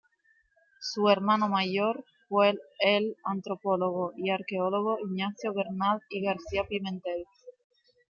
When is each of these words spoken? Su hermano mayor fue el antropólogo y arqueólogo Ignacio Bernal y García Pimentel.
Su 0.79 1.09
hermano 1.09 1.47
mayor 1.47 2.03
fue 2.27 2.57
el 2.79 3.17
antropólogo 3.23 4.13
y 4.17 4.31
arqueólogo 4.31 4.97
Ignacio 4.97 5.53
Bernal 5.53 6.01
y 6.09 6.23
García 6.23 6.63
Pimentel. 6.67 7.23